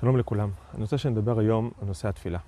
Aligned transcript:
שלום 0.00 0.16
לכולם. 0.16 0.50
אני 0.74 0.82
רוצה 0.82 0.98
שנדבר 0.98 1.38
היום 1.38 1.70
על 1.80 1.88
נושא 1.88 2.08
התפילה. 2.08 2.38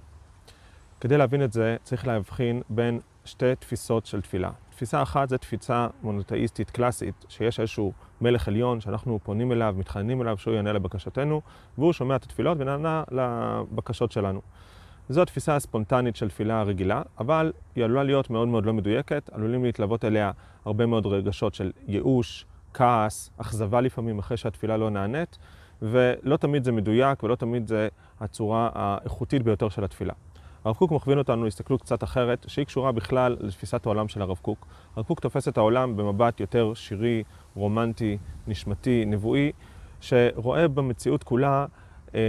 כדי 1.00 1.18
להבין 1.18 1.45
את 1.45 1.52
זה, 1.52 1.76
צריך 1.82 2.06
להבחין 2.06 2.62
בין 2.68 3.00
שתי 3.24 3.54
תפיסות 3.54 4.06
של 4.06 4.21
תפילה. 4.21 4.50
תפיסה 4.71 5.03
אחת 5.03 5.29
זה 5.29 5.38
תפיסה 5.38 5.87
מונותאיסטית 6.03 6.71
קלאסית, 6.71 7.24
שיש 7.29 7.61
איזשהו 7.61 7.92
מלך 8.21 8.48
עליון 8.48 8.80
שאנחנו 8.80 9.21
פונים 9.22 9.53
אליו, 9.53 9.74
מתחננים 9.79 10.22
אליו 10.22 10.38
שהוא 10.38 10.54
יענה 10.54 10.72
לבקשתנו, 10.72 11.42
והוא 11.79 11.92
שומע 11.92 12.16
את 12.16 12.24
התפילות 12.24 12.58
ונענה 12.61 13.05
לבקשות 13.11 14.12
שלנו. 14.12 14.41
זו 15.09 15.23
התפיסה 15.23 15.57
הספונטנית 15.57 16.17
של 16.17 16.29
תפילה 16.29 16.62
רגילה, 16.62 17.03
אבל 17.19 17.53
היא 17.75 17.85
עלולה 17.85 18.03
להיות 18.03 18.30
מאוד 18.30 18.49
מאוד 18.49 18.67
לא 18.67 18.73
מדויקת, 18.73 19.30
עלולים 19.33 19.65
להתלוות 19.65 20.05
אליה 20.05 20.30
הרבה 20.65 20.87
מאוד 20.87 21.07
רגשות 21.07 21.55
של 21.55 21.73
ייאוש, 21.87 22.46
כעס, 22.75 23.30
אכזבה 23.37 23.80
לפעמים 23.80 24.19
אחרי 24.19 24.37
שהתפילה 24.37 24.77
לא 24.77 24.91
נענית, 24.91 25.39
ולא 25.82 26.36
תמיד 26.36 26.64
זה 26.64 26.72
מדויק 26.72 27.22
ולא 27.22 27.34
תמיד 27.34 27.66
זה 27.66 27.88
הצורה 28.20 28.70
האיכותית 28.74 29.42
ביותר 29.42 29.69
של 29.69 29.84
התפילה. 29.84 30.12
הרב 30.64 30.77
קוק 30.77 30.92
מכווין 30.92 31.19
אותנו 31.19 31.45
להסתכלות 31.45 31.82
קצת 31.82 32.02
אחרת, 32.05 32.45
שהיא 32.48 32.66
קשורה 32.66 32.92
בכלל 32.92 33.36
לתפיסת 33.41 33.86
העולם 33.86 34.09
של 34.09 34.22
הרב 34.22 34.38
קוק. 34.42 34.66
הרב 34.96 35.06
קוק 35.06 35.20
תופס 35.20 35.48
את 35.48 35.59
העולם 35.59 35.96
במבט 35.96 36.41
יותר 36.41 36.74
שירי, 36.74 37.22
רומנטי, 37.55 38.19
נשמתי, 38.46 39.05
נבואי, 39.06 39.52
שרואה 40.00 40.69
במציאות 40.69 41.22
כולה 41.22 41.66
אה, 42.14 42.20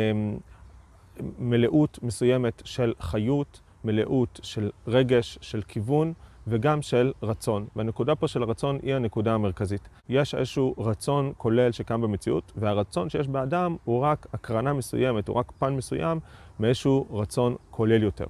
מלאות 1.39 1.99
מסוימת 2.03 2.61
של 2.65 2.93
חיות, 2.99 3.61
מלאות 3.83 4.39
של 4.43 4.69
רגש, 4.87 5.37
של 5.41 5.61
כיוון, 5.67 6.13
וגם 6.47 6.81
של 6.81 7.11
רצון. 7.23 7.67
והנקודה 7.75 8.15
פה 8.15 8.27
של 8.27 8.43
הרצון 8.43 8.79
היא 8.83 8.95
הנקודה 8.95 9.33
המרכזית. 9.33 9.89
יש 10.09 10.35
איזשהו 10.35 10.75
רצון 10.77 11.31
כולל 11.37 11.71
שקם 11.71 12.01
במציאות, 12.01 12.51
והרצון 12.55 13.09
שיש 13.09 13.27
באדם 13.27 13.75
הוא 13.83 13.99
רק 14.01 14.27
הקרנה 14.33 14.73
מסוימת, 14.73 15.27
הוא 15.27 15.35
רק 15.35 15.51
פן 15.59 15.73
מסוים 15.73 16.19
מאיזשהו 16.59 17.07
רצון 17.11 17.55
כולל 17.69 18.03
יותר. 18.03 18.25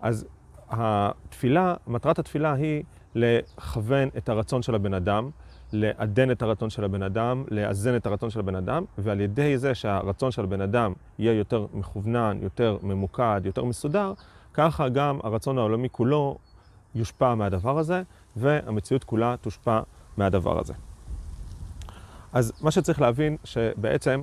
אז 0.00 0.26
התפילה, 0.70 1.74
מטרת 1.86 2.18
התפילה 2.18 2.52
היא 2.52 2.82
לכוון 3.14 4.08
את 4.16 4.28
הרצון 4.28 4.62
של 4.62 4.74
הבן 4.74 4.94
אדם, 4.94 5.30
לעדן 5.72 6.30
את 6.30 6.42
הרצון 6.42 6.70
של 6.70 6.84
הבן 6.84 7.02
אדם, 7.02 7.44
לאזן 7.50 7.96
את 7.96 8.06
הרצון 8.06 8.30
של 8.30 8.40
הבן 8.40 8.54
אדם, 8.54 8.84
ועל 8.98 9.20
ידי 9.20 9.58
זה 9.58 9.74
שהרצון 9.74 10.30
של 10.30 10.44
הבן 10.44 10.60
אדם 10.60 10.92
יהיה 11.18 11.32
יותר 11.32 11.66
מכוונן, 11.74 12.38
יותר 12.42 12.78
ממוקד, 12.82 13.40
יותר 13.44 13.64
מסודר, 13.64 14.12
ככה 14.54 14.88
גם 14.88 15.18
הרצון 15.22 15.58
העולמי 15.58 15.88
כולו 15.92 16.38
יושפע 16.94 17.34
מהדבר 17.34 17.78
הזה, 17.78 18.02
והמציאות 18.36 19.04
כולה 19.04 19.34
תושפע 19.40 19.80
מהדבר 20.16 20.58
הזה. 20.58 20.74
אז 22.32 22.52
מה 22.60 22.70
שצריך 22.70 23.00
להבין, 23.00 23.36
שבעצם 23.44 24.22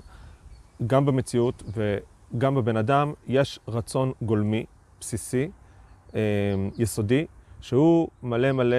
גם 0.88 1.06
במציאות 1.06 1.64
וגם 1.74 2.56
בבן 2.56 2.78
אדם 2.78 3.14
יש 3.28 3.60
רצון 3.68 4.12
גולמי, 4.22 4.66
בסיסי, 5.00 5.50
אה, 6.16 6.22
יסודי, 6.78 7.26
שהוא 7.62 8.08
מלא 8.24 8.52
מלא 8.52 8.78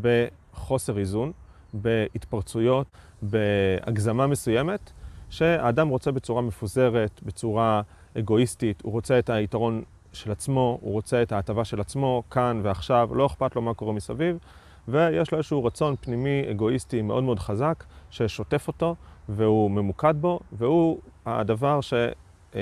בחוסר 0.00 0.98
איזון, 0.98 1.32
בהתפרצויות, 1.72 2.86
בהגזמה 3.22 4.26
מסוימת, 4.26 4.92
שהאדם 5.30 5.88
רוצה 5.88 6.12
בצורה 6.12 6.42
מפוזרת, 6.42 7.20
בצורה 7.22 7.82
אגואיסטית, 8.18 8.82
הוא 8.82 8.92
רוצה 8.92 9.18
את 9.18 9.30
היתרון 9.30 9.82
של 10.12 10.30
עצמו, 10.30 10.78
הוא 10.80 10.92
רוצה 10.92 11.22
את 11.22 11.32
ההטבה 11.32 11.64
של 11.64 11.80
עצמו, 11.80 12.22
כאן 12.30 12.60
ועכשיו, 12.62 13.14
לא 13.14 13.26
אכפת 13.26 13.56
לו 13.56 13.62
מה 13.62 13.74
קורה 13.74 13.92
מסביב, 13.92 14.38
ויש 14.88 15.32
לו 15.32 15.38
איזשהו 15.38 15.64
רצון 15.64 15.94
פנימי 16.00 16.42
אגואיסטי 16.50 17.02
מאוד 17.02 17.24
מאוד 17.24 17.38
חזק, 17.38 17.84
ששוטף 18.10 18.68
אותו, 18.68 18.94
והוא 19.28 19.70
ממוקד 19.70 20.14
בו, 20.20 20.40
והוא 20.52 20.98
הדבר 21.26 21.80
ש... 21.80 21.94
אמ, 22.54 22.58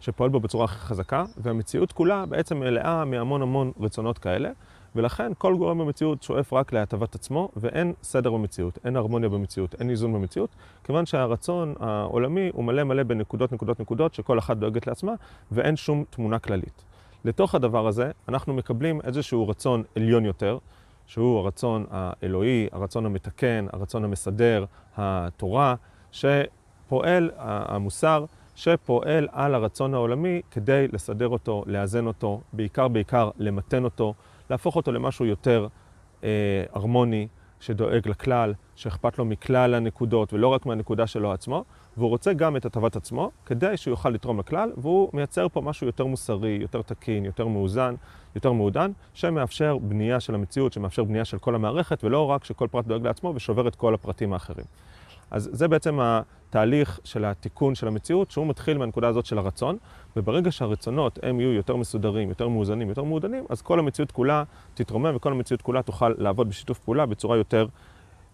שפועל 0.00 0.30
בו 0.30 0.40
בצורה 0.40 0.64
הכי 0.64 0.78
חזקה, 0.78 1.24
והמציאות 1.36 1.92
כולה 1.92 2.26
בעצם 2.26 2.60
מלאה 2.60 3.04
מהמון 3.04 3.42
המון 3.42 3.72
רצונות 3.80 4.18
כאלה, 4.18 4.50
ולכן 4.96 5.32
כל 5.38 5.56
גורם 5.56 5.78
במציאות 5.78 6.22
שואף 6.22 6.52
רק 6.52 6.72
להטבת 6.72 7.14
עצמו, 7.14 7.48
ואין 7.56 7.92
סדר 8.02 8.30
במציאות, 8.30 8.78
אין 8.84 8.96
הרמוניה 8.96 9.28
במציאות, 9.28 9.74
אין 9.80 9.90
איזון 9.90 10.12
במציאות, 10.12 10.50
כיוון 10.84 11.06
שהרצון 11.06 11.74
העולמי 11.80 12.50
הוא 12.52 12.64
מלא 12.64 12.84
מלא 12.84 13.02
בנקודות, 13.02 13.52
נקודות, 13.52 13.80
נקודות, 13.80 14.14
שכל 14.14 14.38
אחת 14.38 14.56
דואגת 14.56 14.86
לעצמה, 14.86 15.12
ואין 15.52 15.76
שום 15.76 16.04
תמונה 16.10 16.38
כללית. 16.38 16.84
לתוך 17.24 17.54
הדבר 17.54 17.86
הזה, 17.86 18.10
אנחנו 18.28 18.54
מקבלים 18.54 19.00
איזשהו 19.04 19.48
רצון 19.48 19.82
עליון 19.96 20.24
יותר, 20.24 20.58
שהוא 21.06 21.38
הרצון 21.38 21.86
האלוהי, 21.90 22.68
הרצון 22.72 23.06
המתקן, 23.06 23.66
הרצון 23.72 24.04
המסדר, 24.04 24.64
התורה, 24.96 25.74
שפועל, 26.12 27.30
המוסר, 27.36 28.24
שפועל 28.54 29.28
על 29.32 29.54
הרצון 29.54 29.94
העולמי 29.94 30.40
כדי 30.50 30.86
לסדר 30.92 31.28
אותו, 31.28 31.64
לאזן 31.66 32.06
אותו, 32.06 32.40
בעיקר 32.52 32.88
בעיקר 32.88 33.30
למתן 33.38 33.84
אותו, 33.84 34.14
להפוך 34.50 34.76
אותו 34.76 34.92
למשהו 34.92 35.26
יותר 35.26 35.66
אה, 36.24 36.28
הרמוני, 36.72 37.28
שדואג 37.60 38.08
לכלל, 38.08 38.54
שאכפת 38.76 39.18
לו 39.18 39.24
מכלל 39.24 39.74
הנקודות 39.74 40.32
ולא 40.32 40.48
רק 40.48 40.66
מהנקודה 40.66 41.06
שלו 41.06 41.32
עצמו, 41.32 41.64
והוא 41.96 42.08
רוצה 42.08 42.32
גם 42.32 42.56
את 42.56 42.66
הטבת 42.66 42.96
עצמו, 42.96 43.30
כדי 43.46 43.76
שהוא 43.76 43.92
יוכל 43.92 44.10
לתרום 44.10 44.38
לכלל, 44.38 44.72
והוא 44.76 45.10
מייצר 45.12 45.48
פה 45.48 45.60
משהו 45.60 45.86
יותר 45.86 46.06
מוסרי, 46.06 46.58
יותר 46.60 46.82
תקין, 46.82 47.24
יותר 47.24 47.46
מאוזן, 47.46 47.94
יותר 48.34 48.52
מעודן, 48.52 48.90
שמאפשר 49.14 49.78
בנייה 49.78 50.20
של 50.20 50.34
המציאות, 50.34 50.72
שמאפשר 50.72 51.04
בנייה 51.04 51.24
של 51.24 51.38
כל 51.38 51.54
המערכת, 51.54 52.04
ולא 52.04 52.26
רק 52.30 52.44
שכל 52.44 52.68
פרט 52.70 52.84
דואג 52.84 53.06
לעצמו 53.06 53.32
ושובר 53.36 53.68
את 53.68 53.76
כל 53.76 53.94
הפרטים 53.94 54.32
האחרים. 54.32 54.66
אז 55.30 55.50
זה 55.52 55.68
בעצם 55.68 55.98
התהליך 56.00 57.00
של 57.04 57.24
התיקון 57.24 57.74
של 57.74 57.88
המציאות, 57.88 58.30
שהוא 58.30 58.46
מתחיל 58.46 58.78
מהנקודה 58.78 59.08
הזאת 59.08 59.26
של 59.26 59.38
הרצון, 59.38 59.76
וברגע 60.16 60.52
שהרצונות 60.52 61.18
הם 61.22 61.40
יהיו 61.40 61.52
יותר 61.52 61.76
מסודרים, 61.76 62.28
יותר 62.28 62.48
מאוזנים, 62.48 62.88
יותר 62.88 63.02
מעודנים, 63.02 63.44
אז 63.48 63.62
כל 63.62 63.78
המציאות 63.78 64.12
כולה 64.12 64.42
תתרומם 64.74 65.12
וכל 65.16 65.32
המציאות 65.32 65.62
כולה 65.62 65.82
תוכל 65.82 66.14
לעבוד 66.18 66.48
בשיתוף 66.48 66.78
פעולה 66.78 67.06
בצורה 67.06 67.36
יותר 67.36 67.66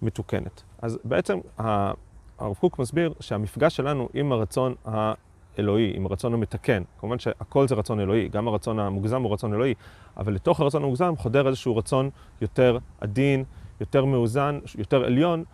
מתוקנת. 0.02 0.62
אז 0.82 0.98
בעצם 1.04 1.38
הרב 1.58 2.54
קוק 2.60 2.78
מסביר 2.78 3.12
שהמפגש 3.20 3.76
שלנו 3.76 4.08
עם 4.14 4.32
הרצון 4.32 4.74
האלוהי, 4.84 5.92
עם 5.96 6.06
הרצון 6.06 6.34
המתקן, 6.34 6.82
כמובן 7.00 7.18
שהכל 7.18 7.68
זה 7.68 7.74
רצון 7.74 8.00
אלוהי, 8.00 8.28
גם 8.28 8.48
הרצון 8.48 8.78
המוגזם 8.78 9.22
הוא 9.22 9.32
רצון 9.32 9.54
אלוהי, 9.54 9.74
אבל 10.16 10.34
לתוך 10.34 10.60
הרצון 10.60 10.82
המוגזם 10.82 11.16
חודר 11.16 11.46
איזשהו 11.48 11.76
רצון 11.76 12.10
יותר 12.40 12.78
עדין, 13.00 13.44
יותר 13.80 14.04
מאוזן, 14.04 14.58
יותר 14.78 15.04
עליון, 15.04 15.44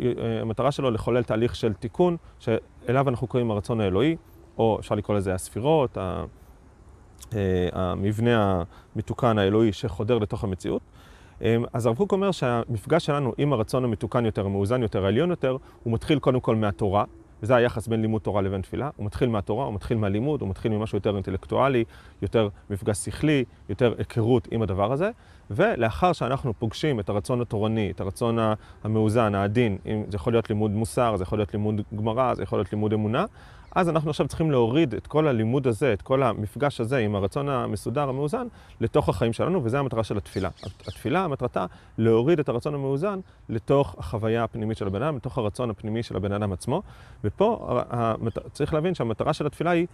שהמטרה 0.00 0.72
שלו 0.72 0.90
לחולל 0.90 1.22
תהליך 1.22 1.56
של 1.56 1.72
תיקון, 1.72 2.16
שאליו 2.38 3.08
אנחנו 3.08 3.26
קוראים 3.26 3.50
הרצון 3.50 3.80
האלוהי, 3.80 4.16
או 4.58 4.76
אפשר 4.80 4.94
לקרוא 4.94 5.16
לזה 5.16 5.34
הספירות, 5.34 5.98
אה, 5.98 7.68
המבנה 7.72 8.62
המתוקן 8.96 9.38
האלוהי 9.38 9.72
שחודר 9.72 10.18
לתוך 10.18 10.44
המציאות. 10.44 10.82
אה, 11.42 11.56
אז 11.72 11.86
הרב 11.86 11.96
קוק 11.96 12.12
אומר 12.12 12.30
שהמפגש 12.30 13.06
שלנו 13.06 13.32
עם 13.38 13.52
הרצון 13.52 13.84
המתוקן 13.84 14.24
יותר, 14.24 14.46
המאוזן 14.46 14.82
יותר, 14.82 15.04
העליון 15.04 15.30
יותר, 15.30 15.56
הוא 15.82 15.92
מתחיל 15.92 16.18
קודם 16.18 16.40
כל 16.40 16.56
מהתורה, 16.56 17.04
וזה 17.42 17.56
היחס 17.56 17.86
בין 17.86 18.00
לימוד 18.00 18.22
תורה 18.22 18.42
לבין 18.42 18.60
תפילה. 18.60 18.90
הוא 18.96 19.06
מתחיל 19.06 19.28
מהתורה, 19.28 19.64
הוא 19.64 19.74
מתחיל 19.74 19.98
מהלימוד, 19.98 20.40
הוא 20.40 20.48
מתחיל 20.48 20.72
ממשהו 20.72 20.98
יותר 20.98 21.14
אינטלקטואלי, 21.14 21.84
יותר 22.22 22.48
מפגש 22.70 22.98
שכלי, 22.98 23.44
יותר 23.68 23.94
היכרות 23.98 24.48
עם 24.50 24.62
הדבר 24.62 24.92
הזה. 24.92 25.10
ולאחר 25.50 26.12
שאנחנו 26.12 26.54
פוגשים 26.58 27.00
את 27.00 27.08
הרצון 27.08 27.40
התורני, 27.40 27.90
את 27.90 28.00
הרצון 28.00 28.38
המאוזן, 28.84 29.34
העדין, 29.34 29.78
זה 29.84 30.16
יכול 30.16 30.32
להיות 30.32 30.50
לימוד 30.50 30.70
מוסר, 30.70 31.16
זה 31.16 31.22
יכול 31.22 31.38
להיות 31.38 31.52
לימוד 31.52 31.80
גמרא, 31.96 32.34
זה 32.34 32.42
יכול 32.42 32.58
להיות 32.58 32.72
לימוד 32.72 32.92
אמונה, 32.92 33.24
אז 33.74 33.88
אנחנו 33.88 34.10
עכשיו 34.10 34.28
צריכים 34.28 34.50
להוריד 34.50 34.94
את 34.94 35.06
כל 35.06 35.28
הלימוד 35.28 35.66
הזה, 35.66 35.92
את 35.92 36.02
כל 36.02 36.22
המפגש 36.22 36.80
הזה 36.80 36.98
עם 36.98 37.14
הרצון 37.14 37.48
המסודר, 37.48 38.08
המאוזן, 38.08 38.46
לתוך 38.80 39.08
החיים 39.08 39.32
שלנו, 39.32 39.64
וזו 39.64 39.78
המטרה 39.78 40.04
של 40.04 40.16
התפילה. 40.16 40.48
התפילה, 40.88 41.28
מטרתה 41.28 41.66
להוריד 41.98 42.38
את 42.38 42.48
הרצון 42.48 42.74
המאוזן 42.74 43.20
לתוך 43.48 43.96
החוויה 43.98 44.44
הפנימית 44.44 44.76
של 44.76 44.86
הבן 44.86 45.02
אדם, 45.02 45.16
לתוך 45.16 45.38
הרצון 45.38 45.70
הפנימי 45.70 46.02
של 46.02 46.16
הבן 46.16 46.32
אדם 46.32 46.52
עצמו. 46.52 46.82
ופה 47.24 47.80
צריך 48.52 48.74
להבין 48.74 48.94
שהמטרה 48.94 49.32
של 49.32 49.46
התפילה 49.46 49.70
היא 49.70 49.86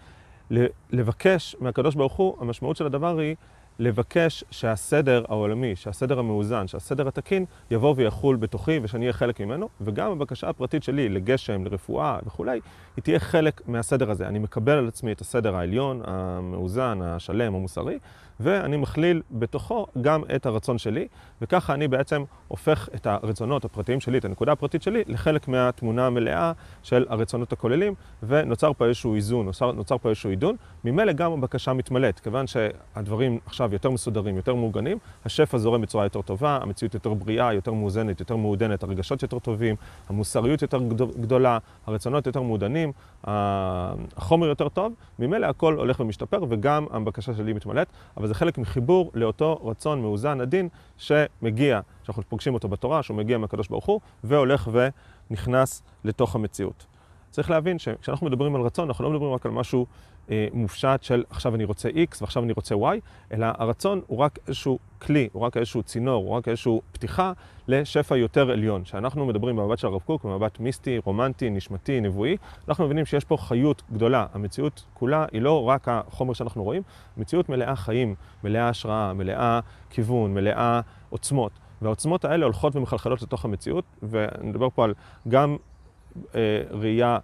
לבקש 0.90 1.56
מהקדוש 1.60 1.94
ברוך 1.94 2.12
הוא, 2.12 2.36
המשמעות 2.40 2.76
של 2.76 2.86
הדבר 2.86 3.18
היא 3.18 3.36
לבקש 3.78 4.44
שהסדר 4.50 5.24
העולמי, 5.28 5.76
שהסדר 5.76 6.18
המאוזן, 6.18 6.66
שהסדר 6.66 7.08
התקין, 7.08 7.44
יבוא 7.70 7.94
ויחול 7.96 8.36
בתוכי 8.36 8.80
ושאני 8.82 9.04
אהיה 9.04 9.12
חלק 9.12 9.40
ממנו, 9.40 9.68
וגם 9.80 10.12
הבקשה 10.12 10.48
הפרטית 10.48 10.82
שלי 10.82 11.08
לגשם, 11.08 11.64
לרפואה 11.64 12.18
וכולי, 12.26 12.60
היא 12.96 13.02
תהיה 13.02 13.18
חלק 13.18 13.62
מהסדר 13.68 14.10
הזה. 14.10 14.28
אני 14.28 14.38
מקבל 14.38 14.72
על 14.72 14.88
עצמי 14.88 15.12
את 15.12 15.20
הסדר 15.20 15.56
העליון, 15.56 16.00
המאוזן, 16.04 16.98
השלם, 17.02 17.54
המוסרי, 17.54 17.98
ואני 18.40 18.76
מכליל 18.76 19.22
בתוכו 19.30 19.86
גם 20.00 20.22
את 20.36 20.46
הרצון 20.46 20.78
שלי, 20.78 21.08
וככה 21.42 21.74
אני 21.74 21.88
בעצם 21.88 22.24
הופך 22.48 22.88
את 22.94 23.06
הרצונות 23.06 23.64
הפרטיים 23.64 24.00
שלי, 24.00 24.18
את 24.18 24.24
הנקודה 24.24 24.52
הפרטית 24.52 24.82
שלי, 24.82 25.02
לחלק 25.06 25.48
מהתמונה 25.48 26.06
המלאה 26.06 26.52
של 26.82 27.06
הרצונות 27.08 27.52
הכוללים, 27.52 27.94
ונוצר 28.22 28.72
פה 28.72 28.86
איזשהו 28.86 29.14
איזון, 29.14 29.46
נוצר, 29.46 29.72
נוצר 29.72 29.98
פה 29.98 30.08
איזשהו 30.08 30.30
עידון. 30.30 30.56
ממילא 30.84 31.12
גם 31.12 31.32
הבקשה 31.32 31.72
מתמלאת, 31.72 32.20
כיוון 32.20 32.46
שהדברים 32.46 33.38
עכשיו 33.46 33.59
עכשיו 33.60 33.72
יותר 33.72 33.90
מסודרים, 33.90 34.36
יותר 34.36 34.54
מעוגנים, 34.54 34.98
השפע 35.24 35.58
זורם 35.58 35.80
בצורה 35.80 36.04
יותר 36.04 36.22
טובה, 36.22 36.58
המציאות 36.62 36.94
יותר 36.94 37.14
בריאה, 37.14 37.54
יותר 37.54 37.72
מאוזנת, 37.72 38.20
יותר 38.20 38.36
מעודנת, 38.36 38.82
הרגשות 38.82 39.22
יותר 39.22 39.38
טובים, 39.38 39.76
המוסריות 40.08 40.62
יותר 40.62 40.78
גדולה, 41.20 41.58
הרצונות 41.86 42.26
יותר 42.26 42.42
מעודנים, 42.42 42.92
החומר 43.24 44.46
יותר 44.46 44.68
טוב, 44.68 44.92
ממילא 45.18 45.46
הכל 45.46 45.74
הולך 45.74 46.00
ומשתפר 46.00 46.44
וגם 46.48 46.86
הבקשה 46.90 47.34
שלי 47.34 47.52
מתמלאת, 47.52 47.86
אבל 48.16 48.26
זה 48.26 48.34
חלק 48.34 48.58
מחיבור 48.58 49.10
לאותו 49.14 49.60
רצון 49.64 50.02
מאוזן 50.02 50.40
עדין 50.40 50.68
שמגיע, 50.98 51.80
שאנחנו 52.02 52.22
פוגשים 52.28 52.54
אותו 52.54 52.68
בתורה, 52.68 53.02
שהוא 53.02 53.16
מגיע 53.16 53.38
מהקדוש 53.38 53.68
ברוך 53.68 53.86
הוא, 53.86 54.00
והולך 54.24 54.68
ונכנס 55.30 55.82
לתוך 56.04 56.34
המציאות. 56.34 56.86
צריך 57.30 57.50
להבין 57.50 57.78
שכשאנחנו 57.78 58.26
מדברים 58.26 58.54
על 58.54 58.60
רצון, 58.60 58.88
אנחנו 58.88 59.04
לא 59.04 59.10
מדברים 59.10 59.32
רק 59.32 59.46
על 59.46 59.52
משהו 59.52 59.86
מופשט 60.52 61.02
של 61.02 61.24
עכשיו 61.30 61.54
אני 61.54 61.64
רוצה 61.64 61.88
X 61.88 62.18
ועכשיו 62.20 62.42
אני 62.42 62.52
רוצה 62.52 62.74
Y, 62.74 62.78
אלא 63.32 63.46
הרצון 63.58 64.00
הוא 64.06 64.18
רק 64.18 64.38
איזשהו 64.46 64.78
כלי, 64.98 65.28
הוא 65.32 65.42
רק 65.42 65.56
איזשהו 65.56 65.82
צינור, 65.82 66.24
הוא 66.24 66.36
רק 66.36 66.48
איזשהו 66.48 66.82
פתיחה 66.92 67.32
לשפע 67.68 68.16
יותר 68.16 68.50
עליון. 68.50 68.84
כשאנחנו 68.84 69.26
מדברים 69.26 69.56
במבט 69.56 69.78
של 69.78 69.86
הרב 69.86 70.00
קוק, 70.00 70.24
במבט 70.24 70.60
מיסטי, 70.60 70.98
רומנטי, 71.04 71.50
נשמתי, 71.50 72.00
נבואי, 72.00 72.36
אנחנו 72.68 72.84
מבינים 72.84 73.06
שיש 73.06 73.24
פה 73.24 73.36
חיות 73.36 73.82
גדולה. 73.92 74.26
המציאות 74.32 74.84
כולה 74.94 75.26
היא 75.32 75.42
לא 75.42 75.68
רק 75.68 75.88
החומר 75.88 76.32
שאנחנו 76.32 76.62
רואים, 76.62 76.82
מציאות 77.16 77.48
מלאה 77.48 77.76
חיים, 77.76 78.14
מלאה 78.44 78.68
השראה, 78.68 79.12
מלאה 79.12 79.60
כיוון, 79.90 80.34
מלאה 80.34 80.80
עוצמות. 81.10 81.52
והעוצמות 81.82 82.24
האלה 82.24 82.44
הולכות 82.44 82.76
ומחלחלות 82.76 83.22
לתוך 83.22 83.44
המציאות, 83.44 83.84
ואני 84.02 84.48
מדבר 84.48 84.68
פה 84.70 84.84
על 84.84 84.94
גם 85.28 85.56
אה, 86.34 86.62
ראייה 86.70 87.18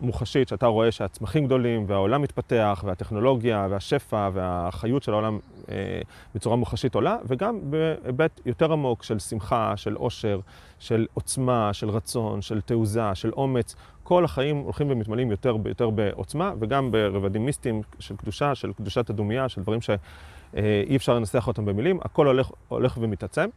מוחשית, 0.00 0.48
שאתה 0.48 0.66
רואה 0.66 0.92
שהצמחים 0.92 1.46
גדולים 1.46 1.84
והעולם 1.88 2.22
מתפתח 2.22 2.84
והטכנולוגיה 2.86 3.66
והשפע 3.70 4.30
והחיות 4.32 5.02
של 5.02 5.12
העולם 5.12 5.38
אה, 5.70 6.00
בצורה 6.34 6.56
מוחשית 6.56 6.94
עולה, 6.94 7.16
וגם 7.26 7.58
בהיבט 7.70 8.40
יותר 8.46 8.72
עמוק 8.72 9.02
של 9.02 9.18
שמחה, 9.18 9.76
של 9.76 9.94
עושר, 9.94 10.40
של 10.78 11.06
עוצמה, 11.14 11.72
של 11.72 11.90
רצון, 11.90 12.42
של 12.42 12.60
תעוזה, 12.60 13.14
של 13.14 13.30
אומץ. 13.32 13.76
כל 14.02 14.24
החיים 14.24 14.56
הולכים 14.56 14.90
ומתמלאים 14.90 15.30
יותר 15.30 15.56
ויותר 15.62 15.90
בעוצמה, 15.90 16.52
וגם 16.60 16.90
ברבדים 16.90 17.46
מיסטיים 17.46 17.82
של 17.98 18.16
קדושה, 18.16 18.54
של 18.54 18.72
קדושת 18.72 19.10
הדומייה, 19.10 19.48
של 19.48 19.62
דברים 19.62 19.80
שאי 19.80 20.96
אפשר 20.96 21.14
לנסח 21.14 21.46
אותם 21.46 21.64
במילים, 21.64 21.98
הכל 22.02 22.26
הולך, 22.26 22.50
הולך 22.68 22.98
ומתעצם. 23.00 23.48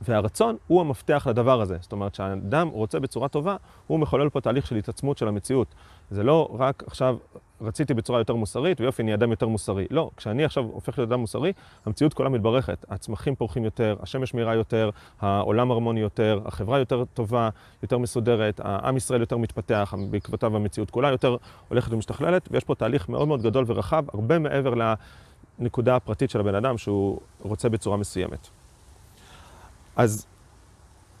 והרצון 0.00 0.56
הוא 0.66 0.80
המפתח 0.80 1.26
לדבר 1.30 1.60
הזה. 1.60 1.76
זאת 1.80 1.92
אומרת, 1.92 2.12
כשאדם 2.12 2.68
רוצה 2.68 3.00
בצורה 3.00 3.28
טובה, 3.28 3.56
הוא 3.86 3.98
מחולל 3.98 4.28
פה 4.28 4.40
תהליך 4.40 4.66
של 4.66 4.76
התעצמות 4.76 5.18
של 5.18 5.28
המציאות. 5.28 5.74
זה 6.10 6.22
לא 6.22 6.56
רק 6.58 6.82
עכשיו 6.86 7.16
רציתי 7.60 7.94
בצורה 7.94 8.18
יותר 8.20 8.34
מוסרית, 8.34 8.80
ויופי, 8.80 9.02
אני 9.02 9.14
אדם 9.14 9.30
יותר 9.30 9.48
מוסרי. 9.48 9.86
לא, 9.90 10.10
כשאני 10.16 10.44
עכשיו 10.44 10.64
הופך 10.64 10.98
להיות 10.98 11.10
אדם 11.10 11.20
מוסרי, 11.20 11.52
המציאות 11.86 12.14
כולה 12.14 12.28
מתברכת. 12.28 12.84
הצמחים 12.88 13.34
פורחים 13.34 13.64
יותר, 13.64 13.96
השמש 14.00 14.34
מהירה 14.34 14.54
יותר, 14.54 14.90
העולם 15.20 15.70
הרמוני 15.70 16.00
יותר, 16.00 16.40
החברה 16.44 16.78
יותר 16.78 17.04
טובה, 17.04 17.48
יותר 17.82 17.98
מסודרת, 17.98 18.60
העם 18.64 18.96
ישראל 18.96 19.20
יותר 19.20 19.36
מתפתח, 19.36 19.94
בעקבותיו 20.10 20.56
המציאות 20.56 20.90
כולה 20.90 21.10
יותר 21.10 21.36
הולכת 21.68 21.92
ומשתכללת, 21.92 22.48
ויש 22.50 22.64
פה 22.64 22.74
תהליך 22.74 23.08
מאוד 23.08 23.28
מאוד 23.28 23.42
גדול 23.42 23.64
ורחב, 23.66 24.04
הרבה 24.12 24.38
מעבר 24.38 24.74
לנקודה 25.58 25.96
הפרטית 25.96 26.30
של 26.30 26.40
הבן 26.40 26.54
אדם 26.54 26.78
שהוא 26.78 27.20
רוצה 27.42 27.68
בצורה 27.68 27.96
מסוימת. 27.96 28.61
אז 29.96 30.26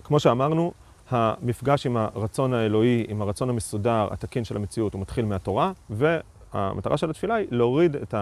כמו 0.04 0.20
שאמרנו, 0.20 0.72
המפגש 1.10 1.86
עם 1.86 1.96
הרצון 1.96 2.54
האלוהי, 2.54 3.04
עם 3.08 3.22
הרצון 3.22 3.50
המסודר, 3.50 4.08
התקין 4.10 4.44
של 4.44 4.56
המציאות, 4.56 4.94
הוא 4.94 5.00
מתחיל 5.00 5.24
מהתורה, 5.24 5.72
והמטרה 5.90 6.96
של 6.96 7.10
התפילה 7.10 7.34
היא 7.34 7.46
להוריד 7.50 7.96
את 7.96 8.14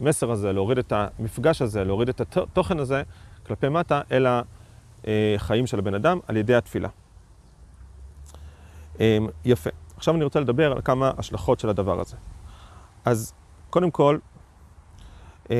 המסר 0.00 0.30
הזה, 0.30 0.52
להוריד 0.52 0.78
את 0.78 0.92
המפגש 0.92 1.62
הזה, 1.62 1.84
להוריד 1.84 2.08
את 2.08 2.36
התוכן 2.36 2.78
הזה 2.78 3.02
כלפי 3.46 3.68
מטה 3.68 4.00
אל 4.12 4.26
החיים 5.04 5.66
של 5.66 5.78
הבן 5.78 5.94
אדם 5.94 6.18
על 6.28 6.36
ידי 6.36 6.54
התפילה. 6.54 6.88
אמ, 9.00 9.26
יפה. 9.44 9.70
עכשיו 9.96 10.14
אני 10.14 10.24
רוצה 10.24 10.40
לדבר 10.40 10.72
על 10.72 10.82
כמה 10.84 11.10
השלכות 11.18 11.60
של 11.60 11.68
הדבר 11.68 12.00
הזה. 12.00 12.16
אז 13.04 13.34
קודם 13.70 13.90
כל, 13.90 14.18
אמ, 15.50 15.56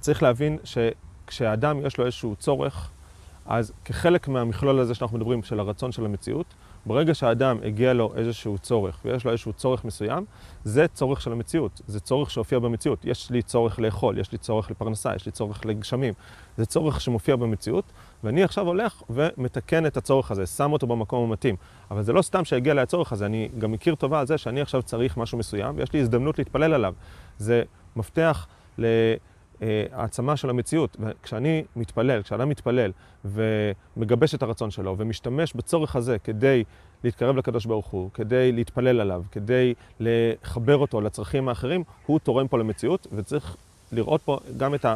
צריך 0.00 0.22
להבין 0.22 0.58
כשאדם 1.26 1.86
יש 1.86 1.98
לו 1.98 2.06
איזשהו 2.06 2.36
צורך, 2.36 2.90
אז 3.46 3.72
כחלק 3.84 4.28
מהמכלול 4.28 4.80
הזה 4.80 4.94
שאנחנו 4.94 5.16
מדברים, 5.16 5.42
של 5.42 5.60
הרצון 5.60 5.92
של 5.92 6.04
המציאות, 6.04 6.54
ברגע 6.86 7.14
שהאדם 7.14 7.58
הגיע 7.64 7.92
לו 7.92 8.12
איזשהו 8.16 8.58
צורך, 8.58 9.00
ויש 9.04 9.24
לו 9.24 9.30
איזשהו 9.30 9.52
צורך 9.52 9.84
מסוים, 9.84 10.24
זה 10.64 10.88
צורך 10.88 11.20
של 11.20 11.32
המציאות, 11.32 11.80
זה 11.86 12.00
צורך 12.00 12.30
שהופיע 12.30 12.58
במציאות. 12.58 13.04
יש 13.04 13.30
לי 13.30 13.42
צורך 13.42 13.78
לאכול, 13.78 14.18
יש 14.18 14.32
לי 14.32 14.38
צורך 14.38 14.70
לפרנסה, 14.70 15.14
יש 15.14 15.26
לי 15.26 15.32
צורך 15.32 15.66
לגשמים. 15.66 16.14
זה 16.56 16.66
צורך 16.66 17.00
שמופיע 17.00 17.36
במציאות, 17.36 17.84
ואני 18.24 18.42
עכשיו 18.42 18.66
הולך 18.66 19.02
ומתקן 19.10 19.86
את 19.86 19.96
הצורך 19.96 20.30
הזה, 20.30 20.46
שם 20.46 20.72
אותו 20.72 20.86
במקום 20.86 21.28
המתאים. 21.28 21.56
אבל 21.90 22.02
זה 22.02 22.12
לא 22.12 22.22
סתם 22.22 22.44
שהגיע 22.44 22.74
לי 22.74 22.80
הצורך 22.80 23.12
הזה, 23.12 23.26
אני 23.26 23.48
גם 23.58 23.72
מכיר 23.72 23.94
טובה 23.94 24.20
על 24.20 24.26
זה 24.26 24.38
שאני 24.38 24.60
עכשיו 24.60 24.82
צריך 24.82 25.16
משהו 25.16 25.38
מסוים, 25.38 25.74
ויש 25.78 25.92
לי 25.92 26.00
הזדמנות 26.00 26.38
להתפלל 26.38 26.74
עליו. 26.74 26.94
זה 27.38 27.62
מפתח 27.96 28.46
ל... 28.78 28.84
אה, 29.62 29.84
העצמה 29.92 30.36
של 30.36 30.50
המציאות. 30.50 30.96
וכשאני 31.00 31.64
מתפלל, 31.76 32.22
כשאדם 32.22 32.48
מתפלל 32.48 32.92
ומגבש 33.24 34.34
את 34.34 34.42
הרצון 34.42 34.70
שלו 34.70 34.94
ומשתמש 34.98 35.54
בצורך 35.54 35.96
הזה 35.96 36.18
כדי 36.18 36.64
להתקרב 37.04 37.36
לקדוש 37.36 37.66
ברוך 37.66 37.86
הוא, 37.86 38.10
כדי 38.14 38.52
להתפלל 38.52 39.00
עליו, 39.00 39.22
כדי 39.32 39.74
לחבר 40.00 40.76
אותו 40.76 41.00
לצרכים 41.00 41.48
האחרים, 41.48 41.84
הוא 42.06 42.18
תורם 42.18 42.48
פה 42.48 42.58
למציאות, 42.58 43.06
וצריך 43.12 43.56
לראות 43.92 44.22
פה 44.22 44.38
גם 44.56 44.74
את 44.74 44.86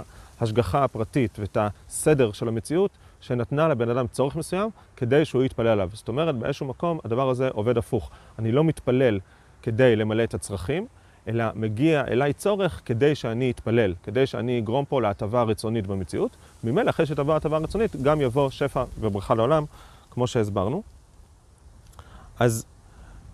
ההשגחה 0.41 0.85
הפרטית 0.85 1.39
ואת 1.39 1.57
הסדר 1.61 2.33
של 2.33 2.49
המציאות 2.49 2.91
שנתנה 3.21 3.69
לבן 3.69 3.89
אדם 3.91 4.07
צורך 4.07 4.37
מסוים 4.37 4.71
כדי 4.97 5.25
שהוא 5.25 5.45
יתפלל 5.45 5.67
עליו. 5.67 5.91
זאת 5.93 6.09
אומרת, 6.09 6.35
באיזשהו 6.35 6.67
מקום 6.67 6.99
הדבר 7.05 7.31
הזה 7.31 7.49
עובד 7.49 7.79
הפוך. 7.79 8.11
אני 8.39 8.53
לא 8.53 8.65
מתפלל 8.65 9.19
כדי 9.63 9.97
למלא 9.97 10.25
את 10.25 10.35
הצרכים, 10.35 10.87
אלא 11.31 11.45
מגיע 11.55 12.05
אליי 12.09 12.33
צורך 12.33 12.81
כדי 12.85 13.15
שאני 13.15 13.51
אתפלל, 13.51 13.95
כדי 14.03 14.27
שאני 14.27 14.59
אגרום 14.59 14.85
פה 14.85 15.01
להטבה 15.01 15.43
רצונית 15.43 15.87
במציאות. 15.87 16.31
ממילא 16.65 16.91
אחרי 16.91 17.07
שתבוא 17.07 17.35
הטבה 17.37 17.59
רצונית, 17.59 17.97
גם 17.97 18.21
יבוא 18.21 18.51
שפע 18.51 18.85
וברכה 19.01 19.35
לעולם, 19.35 19.65
כמו 20.11 20.27
שהסברנו. 20.27 20.83
אז 22.39 22.65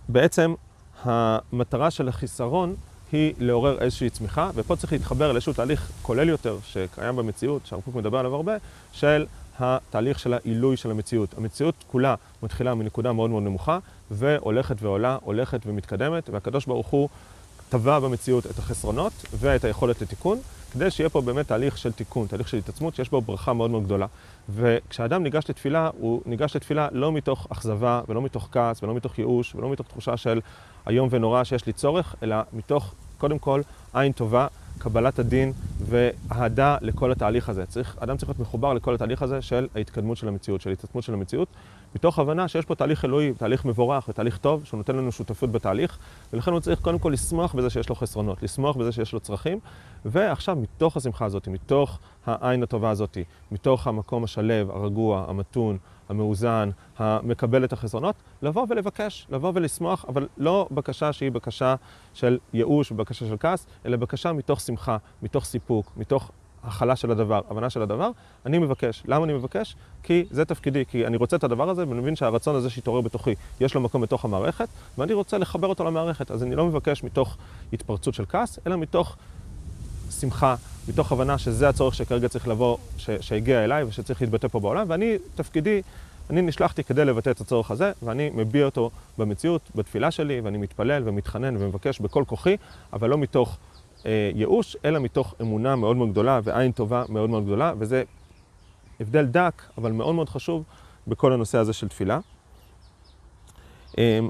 בעצם 0.08 0.54
המטרה 1.02 1.90
של 1.90 2.08
החיסרון 2.08 2.74
היא 3.12 3.34
לעורר 3.38 3.78
איזושהי 3.80 4.10
צמיחה, 4.10 4.50
ופה 4.54 4.76
צריך 4.76 4.92
להתחבר 4.92 5.32
לאיזשהו 5.32 5.52
תהליך 5.52 5.90
כולל 6.02 6.28
יותר 6.28 6.58
שקיים 6.64 7.16
במציאות, 7.16 7.66
שהרב 7.66 7.82
מדבר 7.94 8.18
עליו 8.18 8.34
הרבה, 8.34 8.56
של 8.92 9.26
התהליך 9.58 10.18
של 10.18 10.34
העילוי 10.34 10.76
של 10.76 10.90
המציאות. 10.90 11.34
המציאות 11.38 11.74
כולה 11.86 12.14
מתחילה 12.42 12.74
מנקודה 12.74 13.12
מאוד 13.12 13.30
מאוד 13.30 13.42
נמוכה, 13.42 13.78
והולכת 14.10 14.82
ועולה, 14.82 15.18
הולכת 15.24 15.60
ומתקדמת, 15.66 16.30
והקדוש 16.30 16.66
ברוך 16.66 16.86
הוא 16.86 17.08
טבע 17.68 17.98
במציאות 17.98 18.46
את 18.46 18.58
החסרונות 18.58 19.12
ואת 19.38 19.64
היכולת 19.64 20.02
לתיקון, 20.02 20.38
כדי 20.72 20.90
שיהיה 20.90 21.10
פה 21.10 21.20
באמת 21.20 21.48
תהליך 21.48 21.78
של 21.78 21.92
תיקון, 21.92 22.26
תהליך 22.26 22.48
של 22.48 22.56
התעצמות, 22.56 22.94
שיש 22.94 23.10
בו 23.10 23.20
ברכה 23.20 23.52
מאוד 23.52 23.70
מאוד 23.70 23.84
גדולה. 23.84 24.06
וכשאדם 24.48 25.22
ניגש 25.22 25.44
לתפילה, 25.50 25.90
הוא 25.98 26.22
ניגש 26.26 26.56
לתפילה 26.56 26.88
לא 26.92 27.12
מתוך 27.12 27.46
אכזבה, 27.50 28.00
ולא 28.08 28.22
מתוך 28.22 28.48
כעס, 28.52 28.82
ולא 28.82 28.94
מתוך 28.94 29.18
ייאוש, 29.18 29.54
ולא 29.54 29.70
מתוך 29.70 29.86
תחושה 29.86 30.16
של 30.16 30.40
איום 30.88 31.08
ונורא 31.10 31.44
שיש 31.44 31.66
לי 31.66 31.72
צורך, 31.72 32.14
אלא 32.22 32.36
מתוך, 32.52 32.94
קודם 33.18 33.38
כל, 33.38 33.60
עין 33.94 34.12
טובה, 34.12 34.46
קבלת 34.78 35.18
הדין 35.18 35.52
ואהדה 35.86 36.76
לכל 36.80 37.12
התהליך 37.12 37.48
הזה. 37.48 37.66
צריך, 37.66 37.96
אדם 38.00 38.16
צריך 38.16 38.28
להיות 38.28 38.38
מחובר 38.38 38.74
לכל 38.74 38.94
התהליך 38.94 39.22
הזה 39.22 39.42
של 39.42 39.68
ההתקדמות 39.74 40.16
של 40.16 40.28
המציאות, 40.28 40.60
של 40.60 40.70
התעצמות 40.70 41.04
של 41.04 41.14
המציאות, 41.14 41.48
מתוך 41.94 42.18
הבנה 42.18 42.48
שיש 42.48 42.64
פה 42.64 42.74
תהליך 42.74 43.04
אלוהי, 43.04 43.32
תהליך 43.34 43.64
מבורך 43.64 44.08
ותהליך 44.08 44.38
טוב, 44.38 44.64
שהוא 44.64 44.78
נותן 44.78 44.96
לנו 44.96 45.12
שותפות 45.12 45.52
בתהליך, 45.52 45.98
ולכן 46.32 46.50
הוא 46.50 46.60
צריך 46.60 46.80
קודם 46.80 46.98
כל 46.98 47.10
לשמוח 47.10 47.54
בזה 47.54 47.70
שיש 47.70 47.88
לו 47.88 47.94
חסרונות, 47.94 48.42
לשמוח 48.42 48.76
בזה 48.76 48.92
שיש 48.92 49.12
לו 49.12 49.20
צרכים, 49.20 49.58
ועכשיו 50.04 50.56
מתוך 50.56 50.96
השמחה 50.96 51.24
הזאת, 51.24 51.48
מתוך 51.48 51.98
העין 52.26 52.62
הטובה 52.62 52.90
הזאת, 52.90 53.18
מתוך 53.52 53.86
המקום 53.86 54.24
השלב, 54.24 54.70
הרגוע, 54.70 55.24
המתון, 55.28 55.78
המאוזן, 56.08 56.70
המקבל 56.98 57.64
את 57.64 57.72
החסרונות, 57.72 58.14
לבוא 58.42 58.66
ולבקש, 58.68 59.26
לבוא 59.30 59.52
ולשמוח, 59.54 60.04
אבל 60.08 60.26
לא 60.38 60.68
בקשה 60.70 61.12
שהיא 61.12 61.30
בקשה 61.30 61.74
של 62.14 62.38
ייאוש 62.54 62.92
ובקשה 62.92 63.26
של 63.26 63.36
כעס, 63.40 63.66
אלא 63.86 63.96
בקשה 63.96 64.32
מתוך 64.32 64.60
שמחה, 64.60 64.96
מתוך 65.22 65.44
סיפוק, 65.44 65.92
מתוך 65.96 66.30
הכלה 66.66 66.96
של 66.96 67.10
הדבר, 67.10 67.40
הבנה 67.50 67.70
של 67.70 67.82
הדבר, 67.82 68.10
אני 68.46 68.58
מבקש. 68.58 69.02
למה 69.06 69.24
אני 69.24 69.32
מבקש? 69.32 69.76
כי 70.02 70.24
זה 70.30 70.44
תפקידי, 70.44 70.84
כי 70.88 71.06
אני 71.06 71.16
רוצה 71.16 71.36
את 71.36 71.44
הדבר 71.44 71.70
הזה 71.70 71.88
ואני 71.88 72.00
מבין 72.00 72.16
שהרצון 72.16 72.56
הזה 72.56 72.70
שהתעורר 72.70 73.00
בתוכי, 73.00 73.34
יש 73.60 73.74
לו 73.74 73.80
מקום 73.80 74.02
בתוך 74.02 74.24
המערכת, 74.24 74.68
ואני 74.98 75.12
רוצה 75.12 75.38
לחבר 75.38 75.66
אותו 75.66 75.84
למערכת. 75.84 76.30
אז 76.30 76.42
אני 76.42 76.54
לא 76.54 76.66
מבקש 76.66 77.04
מתוך 77.04 77.36
התפרצות 77.72 78.14
של 78.14 78.24
כעס, 78.28 78.58
אלא 78.66 78.76
מתוך 78.76 79.16
שמחה, 80.20 80.54
מתוך 80.88 81.12
הבנה 81.12 81.38
שזה 81.38 81.68
הצורך 81.68 81.94
שכרגע 81.94 82.28
צריך 82.28 82.48
לבוא, 82.48 82.76
ש- 82.96 83.10
שהגיע 83.20 83.64
אליי 83.64 83.84
ושצריך 83.84 84.22
להתבטא 84.22 84.48
פה 84.48 84.60
בעולם, 84.60 84.86
ואני, 84.88 85.16
תפקידי, 85.34 85.82
אני 86.30 86.42
נשלחתי 86.42 86.84
כדי 86.84 87.04
לבטא 87.04 87.30
את 87.30 87.40
הצורך 87.40 87.70
הזה, 87.70 87.92
ואני 88.02 88.30
מביע 88.34 88.64
אותו 88.64 88.90
במציאות, 89.18 89.70
בתפילה 89.74 90.10
שלי, 90.10 90.40
ואני 90.40 90.58
מתפלל 90.58 91.02
ומתחנן 91.06 91.56
ומבקש 91.56 92.00
בכל 92.00 92.24
כוחי, 92.26 92.56
אבל 92.92 93.10
לא 93.10 93.18
מתוך 93.18 93.56
אה, 94.06 94.30
ייאוש, 94.34 94.76
אלא 94.84 94.98
מתוך 94.98 95.34
אמונה 95.40 95.76
מאוד 95.76 95.96
מאוד 95.96 96.10
גדולה 96.10 96.40
ועין 96.44 96.72
טובה 96.72 97.04
מאוד 97.08 97.30
מאוד 97.30 97.44
גדולה, 97.44 97.72
וזה 97.78 98.02
הבדל 99.00 99.24
דק, 99.24 99.62
אבל 99.78 99.92
מאוד 99.92 100.14
מאוד 100.14 100.28
חשוב 100.28 100.62
בכל 101.06 101.32
הנושא 101.32 101.58
הזה 101.58 101.72
של 101.72 101.88
תפילה. 101.88 102.18
אה, 103.98 104.20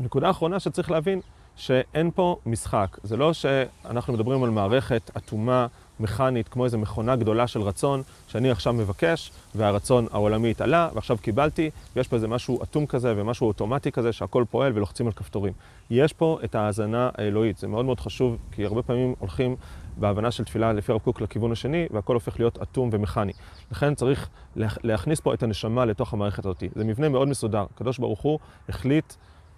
ונקודה 0.00 0.30
אחרונה 0.30 0.60
שצריך 0.60 0.90
להבין, 0.90 1.20
שאין 1.60 2.10
פה 2.14 2.36
משחק. 2.46 2.98
זה 3.02 3.16
לא 3.16 3.32
שאנחנו 3.32 4.12
מדברים 4.12 4.44
על 4.44 4.50
מערכת 4.50 5.10
אטומה, 5.16 5.66
מכנית, 6.00 6.48
כמו 6.48 6.64
איזו 6.64 6.78
מכונה 6.78 7.16
גדולה 7.16 7.46
של 7.46 7.60
רצון, 7.60 8.02
שאני 8.28 8.50
עכשיו 8.50 8.72
מבקש, 8.72 9.32
והרצון 9.54 10.06
העולמי 10.12 10.50
התעלה, 10.50 10.88
ועכשיו 10.94 11.18
קיבלתי, 11.18 11.70
ויש 11.96 12.08
פה 12.08 12.16
איזה 12.16 12.28
משהו 12.28 12.62
אטום 12.62 12.86
כזה 12.86 13.14
ומשהו 13.16 13.46
אוטומטי 13.46 13.92
כזה, 13.92 14.12
שהכל 14.12 14.44
פועל 14.50 14.72
ולוחצים 14.74 15.06
על 15.06 15.12
כפתורים. 15.12 15.52
יש 15.90 16.12
פה 16.12 16.38
את 16.44 16.54
ההאזנה 16.54 17.10
האלוהית, 17.14 17.58
זה 17.58 17.68
מאוד 17.68 17.84
מאוד 17.84 18.00
חשוב, 18.00 18.36
כי 18.52 18.64
הרבה 18.64 18.82
פעמים 18.82 19.14
הולכים 19.18 19.56
בהבנה 19.96 20.30
של 20.30 20.44
תפילה 20.44 20.72
לפי 20.72 20.92
הרב 20.92 21.00
קוק 21.00 21.20
לכיוון 21.20 21.52
השני, 21.52 21.86
והכל 21.90 22.14
הופך 22.14 22.38
להיות 22.38 22.62
אטום 22.62 22.88
ומכני. 22.92 23.32
לכן 23.70 23.94
צריך 23.94 24.28
להכניס 24.56 25.20
פה 25.20 25.34
את 25.34 25.42
הנשמה 25.42 25.84
לתוך 25.84 26.12
המערכת 26.12 26.44
הזאת. 26.44 26.62
זה 26.74 26.84
מבנה 26.84 27.08
מאוד 27.08 27.28
מסודר. 27.28 27.66
הקדוש 27.74 27.98
ברוך 27.98 28.20
הוא 28.20 28.38
החליט 28.68 29.14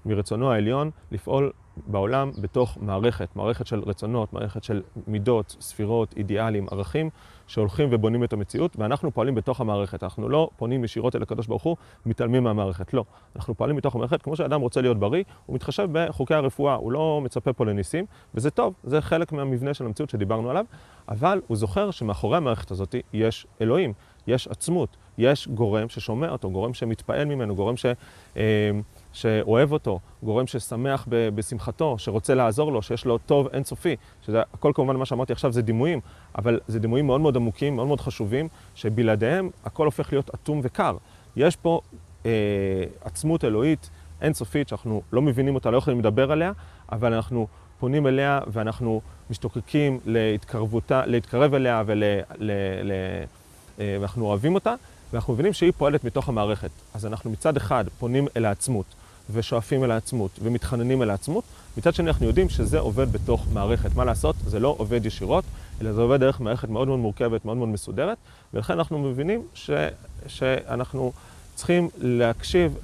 מרצונו 0.07 0.53
העליון 0.53 0.91
לפעול 1.11 1.53
בעולם 1.87 2.31
בתוך 2.41 2.79
מערכת, 2.81 3.37
מערכת 3.37 3.67
של 3.67 3.83
רצונות, 3.87 4.33
מערכת 4.33 4.65
של 4.65 4.83
מידות, 5.07 5.57
ספירות, 5.61 6.15
אידיאלים, 6.17 6.67
ערכים, 6.71 7.11
שהולכים 7.47 7.89
ובונים 7.93 8.25
את 8.25 8.33
המציאות, 8.33 8.77
ואנחנו 8.79 9.11
פועלים 9.11 9.35
בתוך 9.35 9.61
המערכת. 9.61 10.03
אנחנו 10.03 10.29
לא 10.29 10.51
פונים 10.57 10.85
ישירות 10.85 11.17
אל 11.17 11.23
הקדוש 11.23 11.47
ברוך 11.47 11.63
הוא, 11.63 11.77
מתעלמים 12.07 12.45
מהמערכת. 12.45 12.95
לא. 12.95 13.05
אנחנו 13.37 13.55
פועלים 13.55 13.77
בתוך 13.77 13.95
המערכת, 13.95 14.23
כמו 14.23 14.37
שאדם 14.37 14.61
רוצה 14.61 14.81
להיות 14.81 14.99
בריא, 14.99 15.25
הוא 15.47 15.55
מתחשב 15.55 15.89
בחוקי 15.93 16.35
הרפואה, 16.35 16.75
הוא 16.75 16.93
לא 16.93 17.21
מצפה 17.25 17.53
פה 17.53 17.67
לניסים, 17.67 18.05
וזה 18.35 18.51
טוב, 18.51 18.75
זה 18.85 19.01
חלק 19.01 19.33
מהמבנה 19.33 19.75
של 19.75 19.85
המציאות 19.87 20.11
שדיברנו 20.11 20.51
עליו, 20.51 20.65
אבל 21.09 21.41
הוא 21.47 21.57
זוכר 21.57 21.91
שמאחורי 21.91 22.37
המערכת 22.37 22.71
הזאת 22.71 22.95
יש 23.13 23.47
אלוהים, 23.61 23.93
יש 24.27 24.49
עצמות, 24.49 24.97
יש 25.19 25.49
גורם 25.49 25.89
ששומע 25.89 26.31
אותו, 26.31 26.51
גורם 26.51 26.75
שמתפעל 26.75 27.25
ממנו, 27.25 27.55
גורם 27.57 27.77
ש... 27.77 27.87
אה, 28.37 28.71
שאוהב 29.13 29.73
אותו, 29.73 30.01
גורם 30.23 30.47
ששמח 30.47 31.07
בשמחתו, 31.11 31.99
שרוצה 31.99 32.35
לעזור 32.35 32.73
לו, 32.73 32.83
שיש 32.83 33.05
לו 33.05 33.19
טוב 33.19 33.49
אינסופי, 33.53 33.97
שזה 34.27 34.43
הכל 34.55 34.73
כמובן 34.75 34.97
מה 34.97 35.07
שאמרתי 35.07 35.33
עכשיו 35.33 35.53
זה 35.53 35.63
דימויים, 35.63 36.01
אבל 36.39 36.61
זה 36.69 36.79
דימויים 36.79 37.07
מאוד 37.07 37.21
מאוד 37.21 37.37
עמוקים, 37.37 37.77
מאוד 37.77 37.87
מאוד 37.87 38.01
חשובים, 38.01 38.49
שבלעדיהם 38.75 39.51
הכל 39.65 39.87
הופך 39.87 40.13
להיות 40.13 40.31
אטום 40.35 40.61
וקר. 40.63 40.97
יש 41.37 41.57
פה 41.57 41.81
אה, 42.27 42.31
עצמות 43.05 43.45
אלוהית 43.45 43.91
אינסופית 44.23 44.69
שאנחנו 44.69 45.03
לא 45.13 45.23
מבינים 45.23 45.55
אותה, 45.55 45.71
לא 45.71 45.77
יכולים 45.77 45.99
לדבר 45.99 46.33
עליה, 46.33 46.53
אבל 46.93 47.15
אנחנו 47.15 47.47
פונים 47.81 48.07
אליה 48.07 48.41
ואנחנו 48.47 49.01
משתוקקים 49.31 50.01
להתקרבותה, 50.07 51.07
להתקרב 51.07 51.55
אליה 51.55 51.83
ול, 51.87 52.05
ל, 52.39 52.51
ל, 52.83 52.93
אה, 53.81 53.97
ואנחנו 54.01 54.27
אוהבים 54.27 54.55
אותה, 54.55 54.75
ואנחנו 55.13 55.33
מבינים 55.33 55.53
שהיא 55.53 55.73
פועלת 55.79 56.05
מתוך 56.05 56.29
המערכת. 56.29 56.71
אז 56.95 57.07
אנחנו 57.07 57.31
מצד 57.31 57.57
אחד 57.57 57.85
פונים 57.99 58.27
אל 58.37 58.45
העצמות. 58.45 58.87
ושואפים 59.33 59.85
אל 59.85 59.91
העצמות 59.91 60.31
ומתחננים 60.43 61.03
אל 61.03 61.11
העצמות, 61.11 61.45
מצד 61.77 61.95
שני 61.95 62.09
אנחנו 62.09 62.27
יודעים 62.27 62.49
שזה 62.49 62.79
עובד 62.79 63.13
בתוך 63.13 63.47
מערכת. 63.53 63.97
מה 63.97 64.05
לעשות? 64.05 64.37
זה 64.47 64.61
לא 64.61 64.75
עובד 64.79 65.07
ישירות, 65.07 65.45
אלא 65.81 65.93
זה 65.93 66.01
עובד 66.01 66.21
דרך 66.21 66.41
מערכת 66.41 66.69
מאוד 66.69 66.89
מאוד 66.89 66.99
מורכבת, 66.99 67.45
מאוד 67.45 67.57
מאוד 67.57 67.69
מסודרת, 67.69 68.19
ולכן 68.55 68.73
אנחנו 68.73 68.99
מבינים 68.99 69.43
ש, 69.55 69.71
שאנחנו 70.27 71.13
צריכים 71.55 71.89
להקשיב 71.99 72.79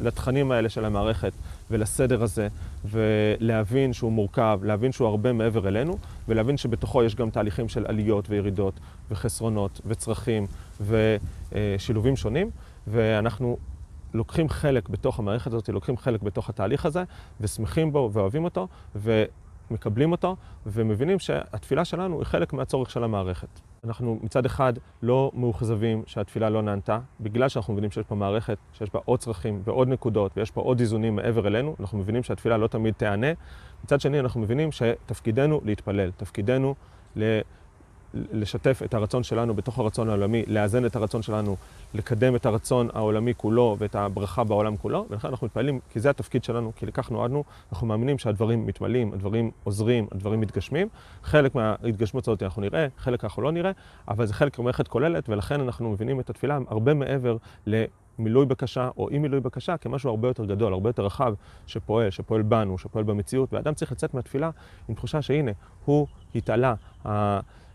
לתכנים 0.00 0.52
האלה 0.52 0.68
של 0.68 0.84
המערכת 0.84 1.32
ולסדר 1.70 2.22
הזה, 2.22 2.48
ולהבין 2.84 3.92
שהוא 3.92 4.12
מורכב, 4.12 4.60
להבין 4.62 4.92
שהוא 4.92 5.08
הרבה 5.08 5.32
מעבר 5.32 5.68
אלינו, 5.68 5.98
ולהבין 6.28 6.56
שבתוכו 6.56 7.02
יש 7.02 7.14
גם 7.14 7.30
תהליכים 7.30 7.68
של 7.68 7.86
עליות 7.86 8.30
וירידות, 8.30 8.74
וחסרונות, 9.10 9.80
וצרכים, 9.86 10.46
ושילובים 11.52 12.16
שונים, 12.16 12.50
ואנחנו 12.86 13.56
לוקחים 14.14 14.48
חלק 14.48 14.88
בתוך 14.88 15.18
המערכת 15.18 15.52
הזאת, 15.52 15.68
לוקחים 15.68 15.96
חלק 15.96 16.22
בתוך 16.22 16.48
התהליך 16.48 16.86
הזה, 16.86 17.04
ושמחים 17.40 17.92
בו 17.92 18.10
ואוהבים 18.12 18.44
אותו, 18.44 18.68
ומקבלים 18.96 20.12
אותו, 20.12 20.36
ומבינים 20.66 21.18
שהתפילה 21.18 21.84
שלנו 21.84 22.18
היא 22.18 22.26
חלק 22.26 22.52
מהצורך 22.52 22.90
של 22.90 23.04
המערכת. 23.04 23.60
אנחנו 23.84 24.18
מצד 24.22 24.46
אחד 24.46 24.72
לא 25.02 25.30
מאוכזבים 25.34 26.02
שהתפילה 26.06 26.50
לא 26.50 26.62
נענתה, 26.62 26.98
בגלל 27.20 27.48
שאנחנו 27.48 27.72
מבינים 27.72 27.90
שיש 27.90 28.06
פה 28.06 28.14
מערכת, 28.14 28.58
שיש 28.72 28.90
בה 28.94 29.00
עוד 29.04 29.18
צרכים 29.18 29.62
ועוד 29.64 29.88
נקודות, 29.88 30.32
ויש 30.36 30.50
פה 30.50 30.60
עוד 30.60 30.80
איזונים 30.80 31.16
מעבר 31.16 31.46
אלינו, 31.46 31.76
אנחנו 31.80 31.98
מבינים 31.98 32.22
שהתפילה 32.22 32.56
לא 32.56 32.66
תמיד 32.66 32.94
תיענה. 32.94 33.26
מצד 33.84 34.00
שני, 34.00 34.20
אנחנו 34.20 34.40
מבינים 34.40 34.72
שתפקידנו 34.72 35.60
להתפלל, 35.64 36.10
תפקידנו 36.10 36.74
ל... 37.16 37.40
לשתף 38.14 38.80
את 38.84 38.94
הרצון 38.94 39.22
שלנו 39.22 39.54
בתוך 39.54 39.78
הרצון 39.78 40.08
העולמי, 40.08 40.44
לאזן 40.46 40.86
את 40.86 40.96
הרצון 40.96 41.22
שלנו, 41.22 41.56
לקדם 41.94 42.36
את 42.36 42.46
הרצון 42.46 42.88
העולמי 42.94 43.34
כולו 43.36 43.76
ואת 43.78 43.94
הברכה 43.94 44.44
בעולם 44.44 44.76
כולו, 44.76 45.06
ולכן 45.10 45.28
אנחנו 45.28 45.46
מתפעלים, 45.46 45.80
כי 45.90 46.00
זה 46.00 46.10
התפקיד 46.10 46.44
שלנו, 46.44 46.72
כי 46.76 46.86
לכך 46.86 47.10
נועדנו, 47.10 47.44
אנחנו 47.72 47.86
מאמינים 47.86 48.18
שהדברים 48.18 48.66
מתמלאים, 48.66 49.12
הדברים 49.12 49.50
עוזרים, 49.64 50.06
הדברים 50.12 50.40
מתגשמים. 50.40 50.88
חלק 51.22 51.54
מההתגשמות 51.54 52.28
הזאת 52.28 52.42
אנחנו 52.42 52.62
נראה, 52.62 52.86
חלק 52.98 53.24
אנחנו 53.24 53.42
לא 53.42 53.52
נראה, 53.52 53.70
אבל 54.08 54.26
זה 54.26 54.34
חלק 54.34 54.58
ממערכת 54.58 54.88
כוללת, 54.88 55.28
ולכן 55.28 55.60
אנחנו 55.60 55.90
מבינים 55.90 56.20
את 56.20 56.30
התפילה 56.30 56.58
הרבה 56.68 56.94
מעבר 56.94 57.36
ל... 57.66 57.84
מילוי 58.18 58.46
בקשה 58.46 58.90
או 58.96 59.08
אי 59.08 59.18
מילוי 59.18 59.40
בקשה 59.40 59.76
כמשהו 59.76 60.10
הרבה 60.10 60.28
יותר 60.28 60.44
גדול, 60.44 60.72
הרבה 60.72 60.88
יותר 60.88 61.04
רחב, 61.04 61.34
שפועל, 61.66 62.10
שפועל 62.10 62.42
בנו, 62.42 62.78
שפועל 62.78 63.04
במציאות, 63.04 63.52
ואדם 63.52 63.74
צריך 63.74 63.92
לצאת 63.92 64.14
מהתפילה 64.14 64.50
עם 64.88 64.94
תחושה 64.94 65.22
שהנה, 65.22 65.50
הוא 65.84 66.06
התעלה. 66.34 66.74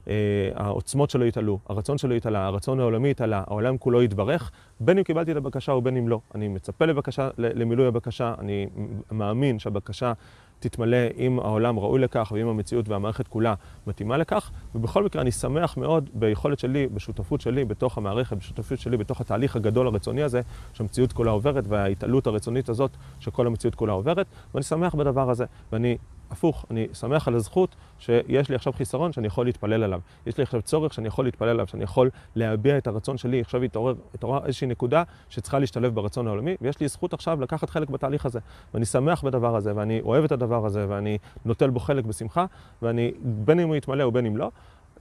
אה, 0.08 0.14
העוצמות 0.56 1.10
שלו 1.10 1.26
יתעלו, 1.26 1.60
הרצון 1.70 1.98
שלו 1.98 2.16
יתעלה, 2.16 2.46
הרצון 2.46 2.80
העולמי 2.80 3.10
יתעלה, 3.10 3.44
העולם 3.48 3.78
כולו 3.78 4.04
יתברך, 4.04 4.52
בין 4.80 4.98
אם 4.98 5.04
קיבלתי 5.04 5.32
את 5.32 5.38
הבקשה 5.38 5.72
ובין 5.72 5.98
אם 5.98 6.08
לא. 6.08 6.20
אני 6.36 6.48
מצפה 6.48 6.86
לבקשה, 6.86 7.30
למילוי 7.38 7.88
הבקשה, 7.88 8.34
אני 8.40 8.68
מאמין 9.12 9.60
שהבקשה 9.60 10.14
תתמלא 10.60 10.98
אם 11.18 11.40
העולם 11.40 11.80
ראוי 11.80 12.00
לכך 12.00 12.32
ואם 12.36 12.48
המציאות 12.48 12.90
והמערכת 12.90 13.28
כולה 13.28 13.54
מתאימה 13.88 14.18
לכך, 14.18 14.52
ובכל 14.76 15.04
מקרה 15.04 15.22
אני 15.22 15.32
שמח 15.32 15.78
מאוד 15.78 16.10
ביכולת 16.14 16.60
שלי, 16.60 16.88
בשותפות 16.88 17.42
שלי 17.42 17.66
בתוך 17.66 17.98
המערכת, 17.98 18.38
בשותפות 18.38 18.80
שלי 18.80 18.98
בתוך 18.98 19.22
התהליך 19.22 19.56
הגדול 19.56 19.88
הרצוני 19.88 20.24
הזה, 20.24 20.42
שהמציאות 20.74 21.14
כולה 21.14 21.32
עוברת 21.32 21.64
וההתעלות 21.68 22.28
הרצונית 22.28 22.70
הזאת 22.70 22.92
שכל 23.20 23.48
המציאות 23.48 23.76
כולה 23.76 23.94
עוברת, 23.94 24.28
ואני 24.54 24.64
שמח 24.64 24.96
בדבר 24.96 25.30
הזה, 25.30 25.46
ואני 25.72 25.98
הפוך, 26.32 26.66
אני 26.72 26.88
שמח 26.94 27.28
על 27.28 27.36
הזכות 27.36 27.76
שיש 28.00 28.50
לי 28.50 28.56
עכשיו 28.56 28.74
חיסרון 28.74 29.14
שאני 29.14 29.28
יכול 29.28 29.46
להתפלל 29.46 29.84
עליו. 29.84 30.00
יש 30.26 30.38
לי 30.38 30.44
עכשיו 30.44 30.62
צורך 30.62 30.94
שאני 30.94 31.08
יכול 31.08 31.26
להתפלל 31.26 31.50
עליו, 31.50 31.68
שאני 31.68 31.84
יכול 31.84 32.10
להביע 32.36 32.78
את 32.78 32.88
הרצון 32.88 33.18
שלי. 33.18 33.42
עכשיו 33.42 33.64
התעורר, 33.64 33.96
התעורר 34.14 34.46
איזושהי 34.46 34.68
נקודה 34.68 35.04
שצריכה 35.30 35.60
להשתלב 35.60 35.96
ברצון 35.96 36.28
העולמי, 36.28 36.56
ויש 36.62 36.80
לי 36.80 36.88
זכות 36.88 37.14
עכשיו 37.14 37.42
לקחת 37.42 37.70
חלק 37.70 37.90
בתהליך 37.90 38.26
הזה. 38.26 38.40
ואני 38.74 38.86
שמח 38.86 39.24
בדבר 39.24 39.56
הזה, 39.56 39.76
ואני 39.76 40.02
אוהב 40.02 40.24
את 40.24 40.32
הדבר 40.32 40.66
הזה, 40.66 40.86
ואני 40.90 41.18
נוטל 41.46 41.70
בו 41.70 41.80
חלק 41.80 42.06
בשמחה, 42.06 42.46
ואני, 42.82 43.12
בין 43.22 43.60
אם 43.60 43.68
הוא 43.68 43.76
יתמלא 43.76 44.04
ובין 44.04 44.26
אם 44.26 44.38
לא, 44.38 44.52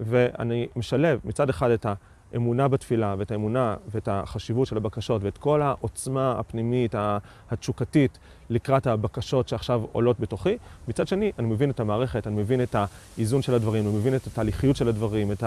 ואני 0.01 0.67
משלב 0.77 1.21
מצד 1.25 1.51
אחד 1.51 1.71
את 1.71 1.87
ה... 1.87 1.95
האמונה 2.37 2.69
בתפילה 2.69 3.15
ואת 3.19 3.31
האמונה 3.31 3.77
ואת 3.95 4.09
החשיבות 4.13 4.67
של 4.69 4.77
הבקשות 4.77 5.23
ואת 5.25 5.39
כל 5.39 5.63
העוצמה 5.63 6.35
הפנימית, 6.39 6.95
התשוקתית 7.51 8.19
לקראת 8.51 8.87
הבקשות 8.87 9.49
שעכשיו 9.49 9.83
עולות 9.93 10.21
בתוכי. 10.21 10.57
מצד 10.89 11.09
שני, 11.09 11.33
אני 11.39 11.47
מבין 11.47 11.71
את 11.71 11.81
המערכת, 11.81 12.27
אני 12.27 12.37
מבין 12.37 12.63
את 12.63 12.77
האיזון 13.17 13.43
של 13.43 13.55
הדברים, 13.55 13.87
אני 13.87 13.97
מבין 13.97 14.17
את 14.17 14.27
התהליכיות 14.27 14.77
של 14.77 14.89
הדברים, 14.89 15.33
את 15.33 15.43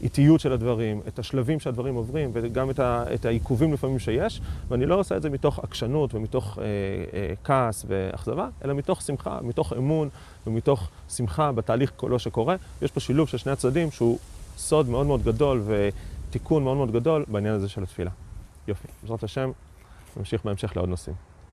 האיטיות 0.00 0.40
של 0.40 0.52
הדברים, 0.52 1.00
את 1.08 1.18
השלבים 1.18 1.60
שהדברים 1.60 1.94
עוברים 1.94 2.30
וגם 2.32 2.70
את, 2.70 2.78
ה, 2.78 3.04
את 3.14 3.24
העיכובים 3.24 3.72
לפעמים 3.72 3.98
שיש, 3.98 4.40
ואני 4.68 4.86
לא 4.86 4.94
עושה 4.94 5.16
את 5.16 5.22
זה 5.22 5.30
מתוך 5.30 5.58
עקשנות 5.58 6.14
ומתוך 6.14 6.58
אה, 6.58 6.64
אה, 6.64 7.34
כעס 7.44 7.84
ואכזבה, 7.88 8.48
אלא 8.64 8.74
מתוך 8.74 9.02
שמחה, 9.02 9.38
מתוך 9.42 9.72
אמון 9.72 10.08
ומתוך 10.46 10.88
שמחה 11.08 11.52
בתהליך 11.52 11.92
כולו 11.96 12.18
שקורה. 12.18 12.56
יש 12.82 12.90
פה 12.90 13.00
שילוב 13.00 13.28
של 13.28 13.38
שני 13.38 13.52
הצדדים 13.52 13.90
שהוא 13.90 14.18
סוד 14.56 14.88
מאוד 14.88 15.06
מאוד 15.06 15.22
גדול 15.22 15.62
ו... 15.64 15.88
תיקון 16.32 16.64
מאוד 16.64 16.76
מאוד 16.76 16.92
גדול 16.92 17.24
בעניין 17.28 17.54
הזה 17.54 17.68
של 17.68 17.82
התפילה. 17.82 18.10
יופי, 18.68 18.88
בעזרת 19.02 19.22
השם, 19.22 19.50
נמשיך 20.16 20.44
בהמשך 20.44 20.76
לעוד 20.76 20.88
נושאים. 20.88 21.16